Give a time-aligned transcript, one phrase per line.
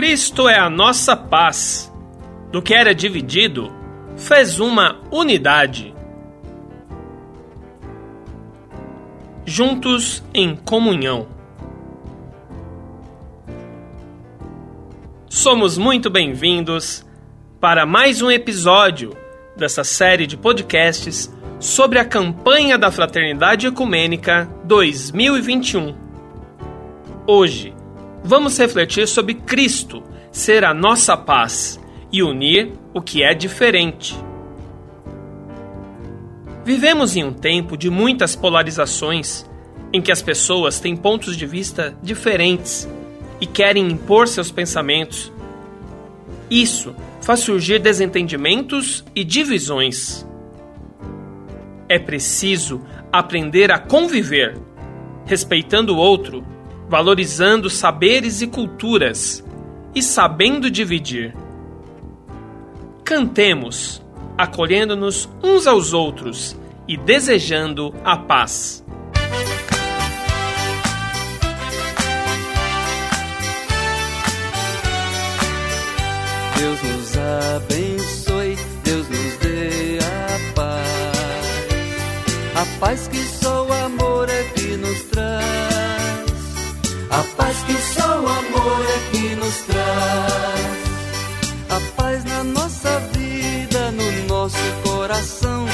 [0.00, 1.92] Cristo é a nossa paz.
[2.50, 3.70] Do que era dividido,
[4.16, 5.94] fez uma unidade.
[9.44, 11.28] Juntos em comunhão.
[15.28, 17.06] Somos muito bem-vindos
[17.60, 19.14] para mais um episódio
[19.54, 25.94] dessa série de podcasts sobre a campanha da Fraternidade Ecumênica 2021.
[27.26, 27.74] Hoje,
[28.22, 31.80] vamos refletir sobre Cristo ser a nossa paz
[32.12, 34.16] e unir o que é diferente.
[36.64, 39.48] Vivemos em um tempo de muitas polarizações,
[39.92, 42.88] em que as pessoas têm pontos de vista diferentes
[43.40, 45.32] e querem impor seus pensamentos.
[46.50, 50.26] Isso faz surgir desentendimentos e divisões.
[51.88, 54.56] É preciso aprender a conviver,
[55.26, 56.44] respeitando o outro
[56.90, 59.44] valorizando saberes e culturas
[59.94, 61.32] e sabendo dividir.
[63.04, 64.02] Cantemos,
[64.36, 68.84] acolhendo-nos uns aos outros e desejando a paz.
[76.56, 77.16] Deus nos
[77.54, 80.86] abençoe, Deus nos dê a paz,
[82.56, 85.59] a paz que só o amor é que nos traz.
[87.10, 90.70] A paz que só o amor é que nos traz.
[91.68, 95.66] A paz na nossa vida, no nosso coração.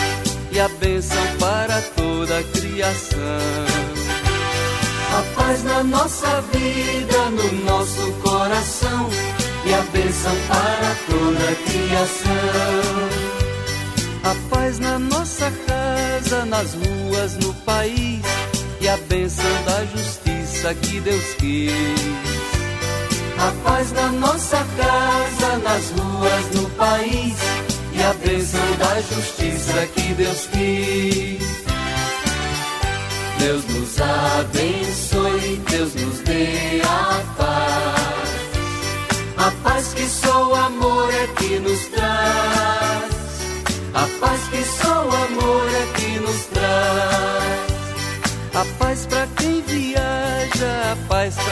[0.50, 3.20] E a bênção para toda a criação.
[5.12, 9.10] A paz na nossa vida, no nosso coração.
[9.66, 13.26] E a bênção para toda a criação.
[14.24, 18.35] A paz na nossa casa, nas ruas, no país.
[18.88, 20.26] A bênção da justiça
[20.66, 21.72] justiça que Deus quis.
[23.38, 27.36] A paz na nossa casa, nas ruas, no país.
[27.92, 31.66] E a bênção da justiça que Deus quis.
[33.38, 37.55] Deus nos abençoe, Deus nos dê a paz.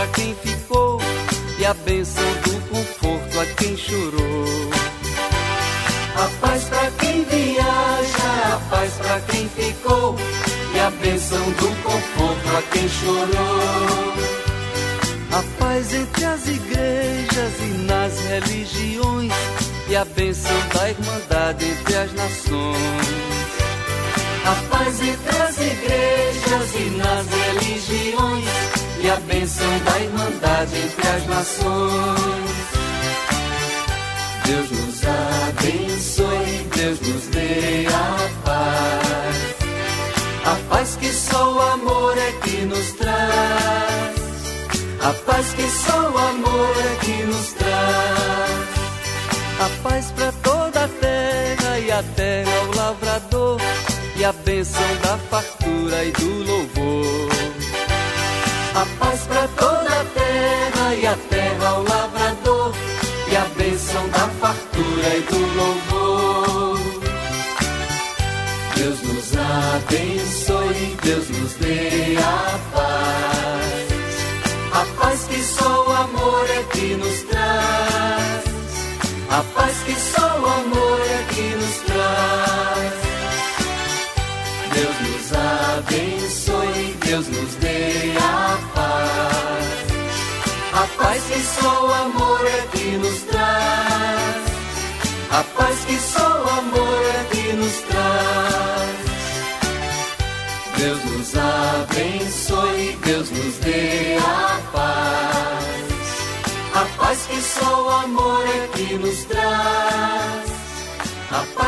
[0.05, 1.01] A quem ficou
[1.59, 4.71] e a bênção do conforto a quem chorou.
[6.15, 10.15] A paz para quem viaja, a paz para quem ficou
[10.75, 14.15] e a bênção do conforto a quem chorou.
[15.33, 19.33] A paz entre as igrejas e nas religiões
[19.89, 23.25] e a bênção da irmandade entre as nações.
[24.45, 28.64] A paz entre as igrejas e nas religiões
[29.05, 32.55] e a bênção da irmandade entre as nações.
[34.47, 39.37] Deus nos abençoe, Deus nos dê a paz.
[40.47, 44.15] A paz que só o amor é que nos traz.
[45.03, 48.55] A paz que só o amor é que nos traz.
[49.61, 53.61] A paz para toda a terra e a terra ao lavrador
[54.17, 57.34] e a bênção da fartura e do louvor.
[58.85, 62.75] A paz para toda a terra e a terra ao lavrador
[63.33, 66.79] e a bênção da fartura e do louvor.
[68.77, 72.04] Deus nos abençoe, Deus nos dê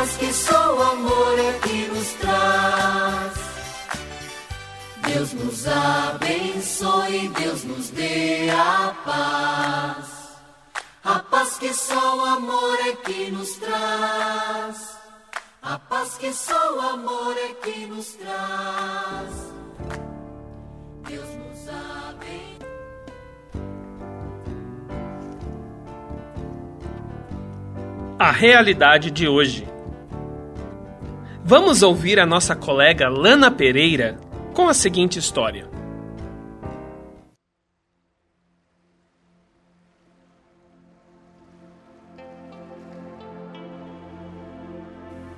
[0.07, 3.33] Paz que só o amor é que nos traz.
[4.99, 10.07] Deus nos abençoe, Deus nos dê a paz.
[11.03, 14.97] A paz que só o amor é que nos traz.
[15.61, 19.35] A paz que só o amor é que nos traz.
[21.09, 22.57] Deus nos abençoe.
[28.19, 29.76] a realidade de hoje.
[31.49, 34.19] Vamos ouvir a nossa colega Lana Pereira
[34.53, 35.71] com a seguinte história.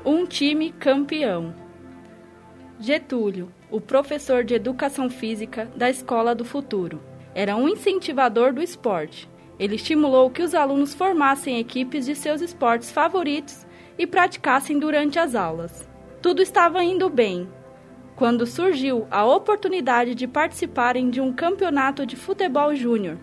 [0.02, 1.54] Um time campeão.
[2.80, 7.02] Getúlio, o professor de educação física da Escola do Futuro,
[7.34, 9.28] era um incentivador do esporte.
[9.58, 13.66] Ele estimulou que os alunos formassem equipes de seus esportes favoritos
[13.98, 15.87] e praticassem durante as aulas.
[16.20, 17.48] Tudo estava indo bem,
[18.16, 23.16] quando surgiu a oportunidade de participarem de um campeonato de futebol júnior.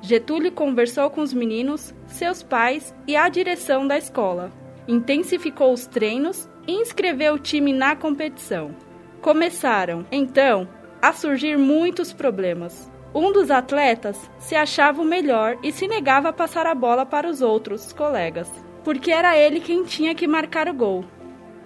[0.00, 4.50] Getúlio conversou com os meninos, seus pais e a direção da escola.
[4.88, 8.74] Intensificou os treinos e inscreveu o time na competição.
[9.20, 10.66] Começaram, então,
[11.02, 12.90] a surgir muitos problemas.
[13.14, 17.28] Um dos atletas se achava o melhor e se negava a passar a bola para
[17.28, 18.50] os outros colegas,
[18.82, 21.04] porque era ele quem tinha que marcar o gol.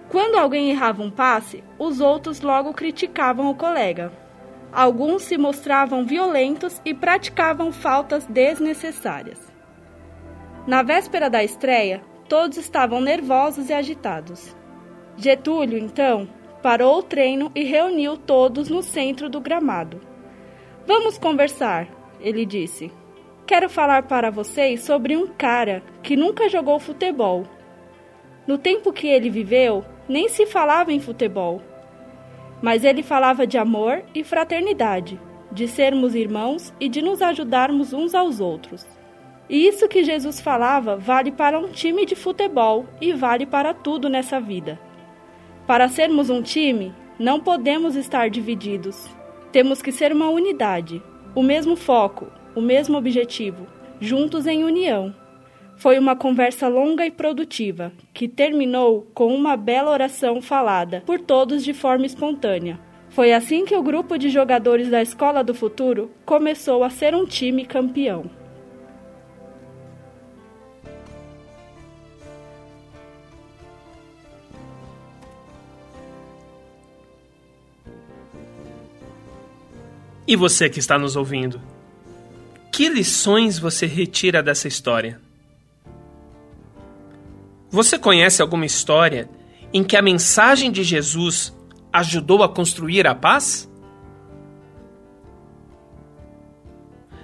[0.09, 4.11] Quando alguém errava um passe, os outros logo criticavam o colega.
[4.71, 9.39] Alguns se mostravam violentos e praticavam faltas desnecessárias.
[10.65, 14.55] Na véspera da estreia, todos estavam nervosos e agitados.
[15.17, 16.27] Getúlio, então,
[16.61, 19.99] parou o treino e reuniu todos no centro do gramado.
[20.85, 21.87] Vamos conversar,
[22.19, 22.91] ele disse.
[23.45, 27.45] Quero falar para vocês sobre um cara que nunca jogou futebol.
[28.45, 31.61] No tempo que ele viveu, nem se falava em futebol.
[32.61, 35.19] Mas ele falava de amor e fraternidade,
[35.51, 38.85] de sermos irmãos e de nos ajudarmos uns aos outros.
[39.49, 44.09] E isso que Jesus falava vale para um time de futebol e vale para tudo
[44.09, 44.79] nessa vida.
[45.65, 49.09] Para sermos um time, não podemos estar divididos.
[49.51, 51.01] Temos que ser uma unidade,
[51.33, 53.67] o mesmo foco, o mesmo objetivo,
[53.99, 55.15] juntos em união.
[55.77, 61.63] Foi uma conversa longa e produtiva, que terminou com uma bela oração falada por todos
[61.63, 62.79] de forma espontânea.
[63.09, 67.25] Foi assim que o grupo de jogadores da Escola do Futuro começou a ser um
[67.25, 68.25] time campeão.
[80.27, 81.61] E você que está nos ouvindo?
[82.71, 85.26] Que lições você retira dessa história?
[87.69, 89.29] Você conhece alguma história
[89.73, 91.55] em que a mensagem de Jesus
[91.91, 93.69] ajudou a construir a paz?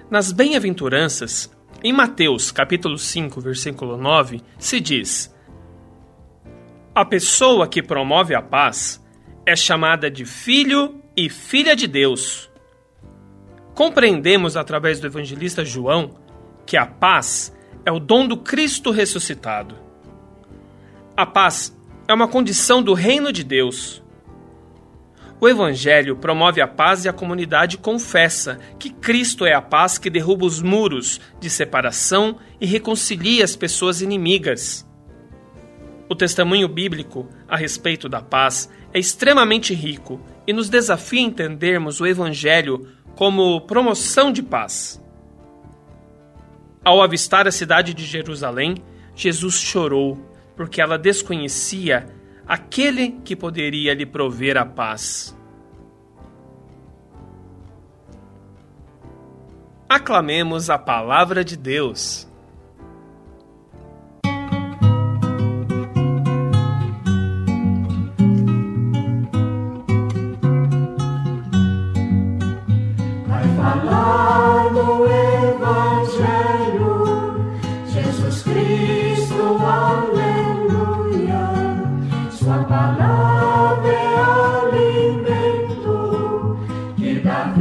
[0.10, 1.50] Nas bem-aventuranças,
[1.82, 5.34] em Mateus capítulo 5, versículo 9, se diz:
[6.94, 9.02] A pessoa que promove a paz
[9.46, 12.52] é chamada de filho e filha de Deus.
[13.74, 16.12] Compreendemos através do evangelista João
[16.66, 17.56] que a paz
[17.86, 19.83] é o dom do Cristo ressuscitado.
[21.16, 21.78] A paz
[22.08, 24.02] é uma condição do reino de Deus.
[25.40, 30.10] O Evangelho promove a paz e a comunidade confessa que Cristo é a paz que
[30.10, 34.90] derruba os muros de separação e reconcilia as pessoas inimigas.
[36.10, 42.02] O testemunho bíblico a respeito da paz é extremamente rico e nos desafia a entendermos
[42.02, 45.00] o Evangelho como promoção de paz.
[46.84, 48.78] Ao avistar a cidade de Jerusalém,
[49.16, 52.08] Jesus chorou porque ela desconhecia
[52.46, 55.38] aquele que poderia lhe prover a paz.
[59.88, 62.28] Aclamemos a palavra de Deus.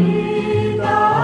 [0.02, 1.21] O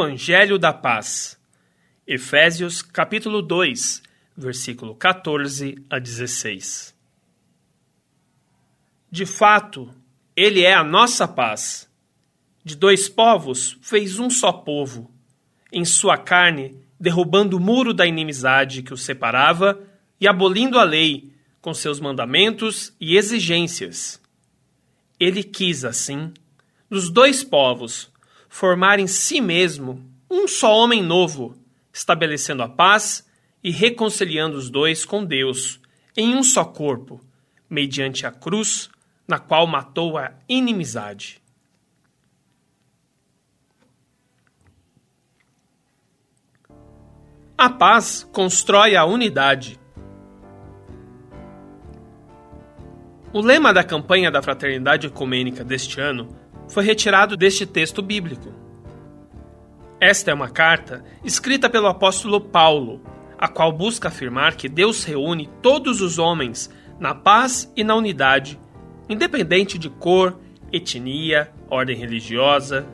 [0.00, 1.38] Evangelho da Paz.
[2.06, 4.02] Efésios capítulo 2,
[4.34, 6.96] versículo 14 a 16.
[9.10, 9.94] De fato,
[10.34, 11.86] ele é a nossa paz.
[12.64, 15.12] De dois povos fez um só povo.
[15.70, 19.78] Em sua carne, derrubando o muro da inimizade que os separava
[20.18, 21.30] e abolindo a lei
[21.60, 24.18] com seus mandamentos e exigências.
[25.20, 26.32] Ele quis, assim,
[26.88, 28.10] dos dois povos,
[28.50, 31.54] formar em si mesmo um só homem novo,
[31.92, 33.26] estabelecendo a paz
[33.62, 35.80] e reconciliando os dois com Deus
[36.16, 37.20] em um só corpo,
[37.68, 38.90] mediante a cruz
[39.26, 41.40] na qual matou a inimizade.
[47.56, 49.78] A paz constrói a unidade.
[53.32, 58.52] O lema da campanha da Fraternidade Ecumênica deste ano foi retirado deste texto bíblico.
[60.00, 63.02] Esta é uma carta escrita pelo apóstolo Paulo,
[63.38, 68.58] a qual busca afirmar que Deus reúne todos os homens na paz e na unidade
[69.10, 70.38] independente de cor,
[70.72, 72.86] etnia, ordem religiosa.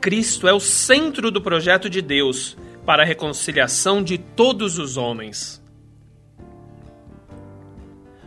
[0.00, 5.62] Cristo é o centro do projeto de Deus para a reconciliação de todos os homens.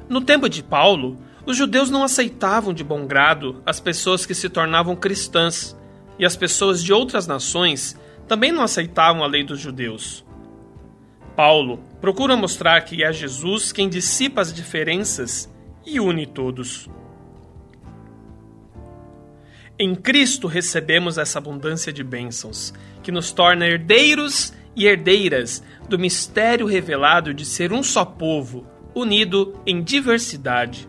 [0.07, 1.17] No tempo de Paulo,
[1.49, 5.75] os judeus não aceitavam de bom grado as pessoas que se tornavam cristãs,
[6.19, 10.23] e as pessoas de outras nações também não aceitavam a lei dos judeus.
[11.35, 15.51] Paulo procura mostrar que é Jesus quem dissipa as diferenças
[15.83, 16.87] e une todos.
[19.79, 26.67] Em Cristo recebemos essa abundância de bênçãos, que nos torna herdeiros e herdeiras do mistério
[26.67, 30.87] revelado de ser um só povo, unido em diversidade.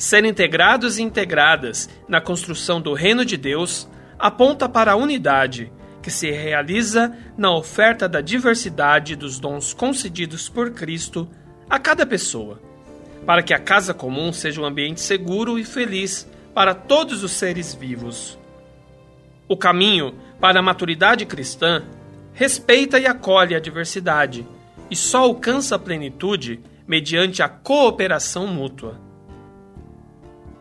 [0.00, 3.86] Ser integrados e integradas na construção do reino de Deus
[4.18, 5.70] aponta para a unidade,
[6.02, 11.28] que se realiza na oferta da diversidade dos dons concedidos por Cristo
[11.68, 12.62] a cada pessoa,
[13.26, 17.74] para que a casa comum seja um ambiente seguro e feliz para todos os seres
[17.74, 18.38] vivos.
[19.46, 21.82] O caminho para a maturidade cristã
[22.32, 24.48] respeita e acolhe a diversidade
[24.90, 29.09] e só alcança a plenitude mediante a cooperação mútua.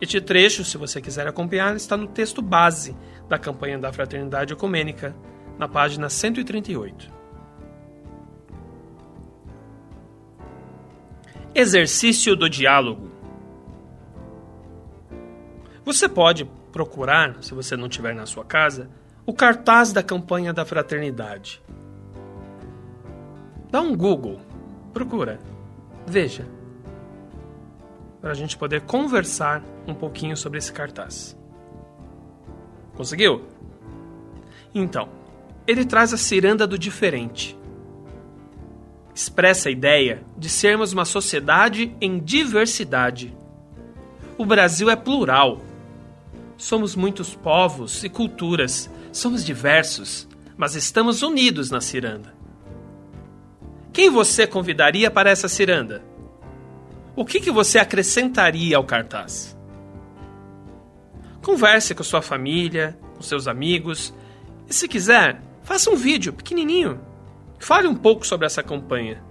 [0.02, 2.96] Este trecho, se você quiser acompanhar, está no texto base
[3.28, 5.14] da campanha da Fraternidade Ecumênica,
[5.58, 7.12] na página 138.
[11.54, 13.12] Exercício do diálogo.
[15.84, 18.90] Você pode procurar, se você não tiver na sua casa,
[19.26, 21.62] o cartaz da campanha da fraternidade.
[23.70, 24.40] Dá um Google,
[24.94, 25.40] procura,
[26.08, 26.48] veja,
[28.22, 31.38] para a gente poder conversar um pouquinho sobre esse cartaz.
[32.96, 33.44] Conseguiu?
[34.74, 35.10] Então,
[35.66, 37.58] ele traz a ciranda do diferente.
[39.14, 43.36] Expressa a ideia de sermos uma sociedade em diversidade.
[44.38, 45.62] O Brasil é plural
[46.60, 52.36] Somos muitos povos e culturas, somos diversos, mas estamos unidos na ciranda.
[53.94, 56.04] Quem você convidaria para essa ciranda?
[57.20, 59.54] O que, que você acrescentaria ao cartaz?
[61.44, 64.14] Converse com sua família, com seus amigos
[64.70, 66.98] e, se quiser, faça um vídeo pequenininho.
[67.60, 69.22] Fale um pouco sobre essa campanha.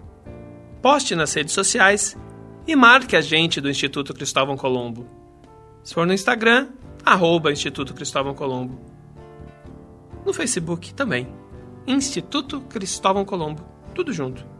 [0.82, 2.14] Poste nas redes sociais
[2.66, 5.06] e marque a gente do Instituto Cristóvão Colombo.
[5.82, 6.68] Se for no Instagram,
[7.02, 8.78] arroba Instituto Cristóvão Colombo.
[10.26, 11.26] No Facebook também.
[11.86, 13.64] Instituto Cristóvão Colombo.
[13.94, 14.57] Tudo junto.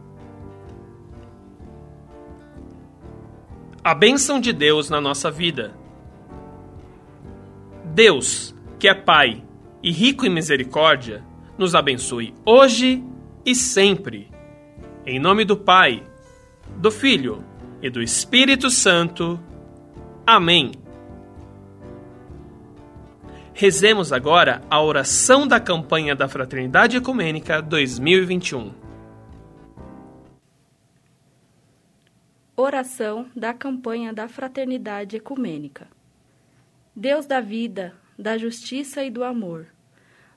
[3.81, 5.73] A bênção de Deus na nossa vida.
[7.85, 9.41] Deus, que é Pai
[9.81, 11.23] e rico em misericórdia,
[11.57, 13.01] nos abençoe hoje
[13.45, 14.29] e sempre.
[15.05, 16.03] Em nome do Pai,
[16.75, 17.43] do Filho
[17.81, 19.39] e do Espírito Santo.
[20.27, 20.71] Amém.
[23.53, 28.88] Rezemos agora a oração da campanha da Fraternidade Ecumênica 2021.
[32.61, 35.87] Oração da campanha da Fraternidade Ecumênica.
[36.93, 39.67] Deus da vida, da justiça e do amor,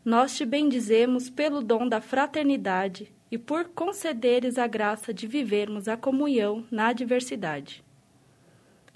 [0.05, 5.97] nós te bendizemos pelo dom da fraternidade e por concederes a graça de vivermos a
[5.97, 7.83] comunhão na diversidade.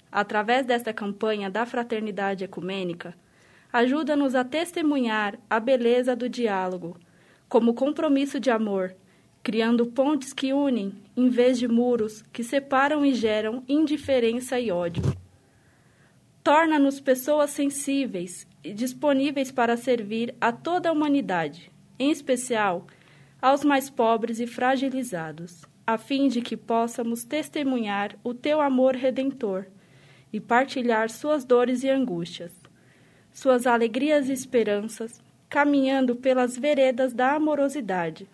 [0.09, 3.13] Através desta campanha da Fraternidade Ecumênica,
[3.73, 6.97] ajuda-nos a testemunhar a beleza do diálogo,
[7.49, 8.95] como compromisso de amor,
[9.47, 15.01] criando pontes que unem, em vez de muros que separam e geram indiferença e ódio.
[16.43, 22.87] Torna-nos pessoas sensíveis e disponíveis para servir a toda a humanidade, em especial
[23.41, 29.67] aos mais pobres e fragilizados, a fim de que possamos testemunhar o teu amor redentor
[30.33, 32.51] e partilhar suas dores e angústias,
[33.31, 38.27] suas alegrias e esperanças, caminhando pelas veredas da amorosidade.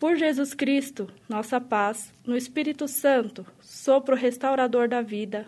[0.00, 5.46] Por Jesus Cristo, nossa paz, no Espírito Santo, sopro restaurador da vida.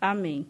[0.00, 0.46] Amém.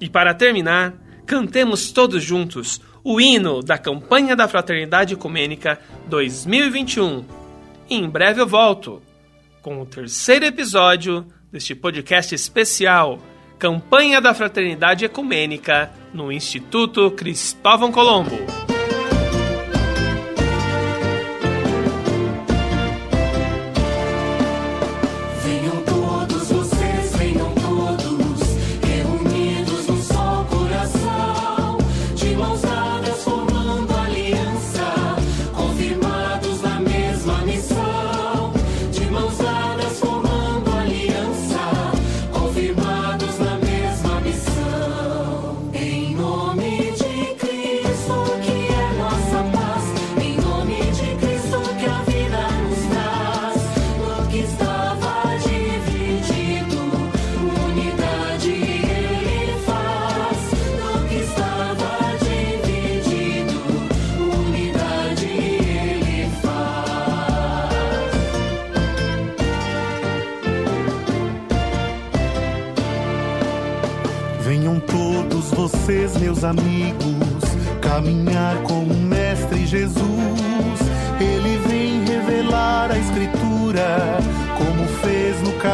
[0.00, 0.94] E para terminar,
[1.26, 7.26] cantemos todos juntos o hino da campanha da Fraternidade Ecumênica 2021.
[7.90, 9.02] E em breve eu volto
[9.60, 13.18] com o terceiro episódio deste podcast especial
[13.58, 18.63] Campanha da Fraternidade Ecumênica no Instituto Cristóvão Colombo.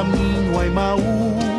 [0.01, 1.50] Caminho a Emaús.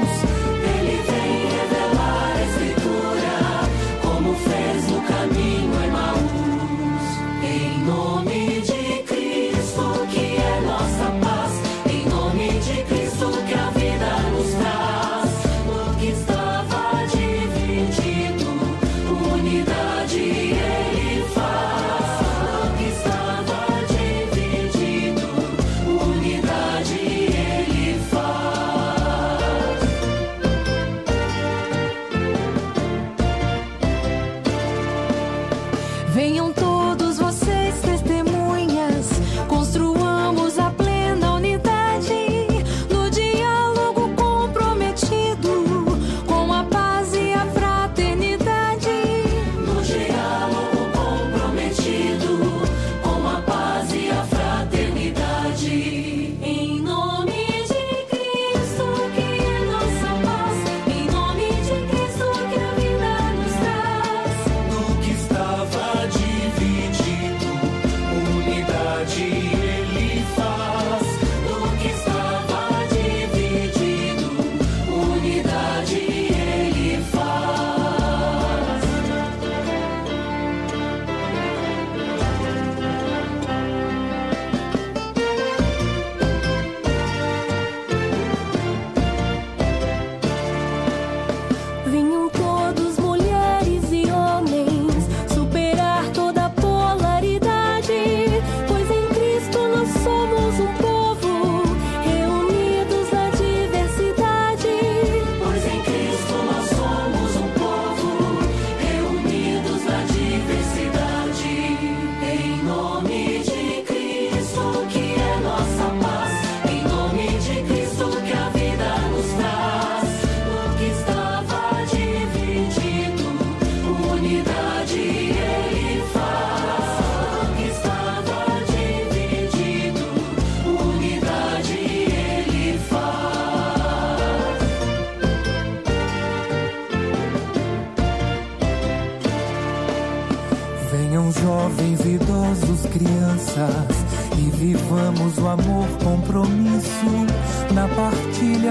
[36.21, 36.53] 人用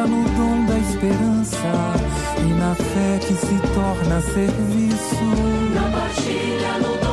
[0.06, 1.72] no dom da esperança,
[2.38, 5.24] e na fé que se torna serviço.
[5.74, 7.09] Na partilha, no dom